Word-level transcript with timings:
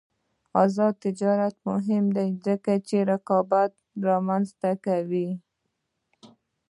آزاد 0.63 0.93
تجارت 1.05 1.55
مهم 1.69 2.05
دی 2.15 2.27
ځکه 2.45 2.73
چې 2.87 2.95
رقابت 3.11 3.71
رامنځته 4.07 4.71
کوي. 4.85 5.29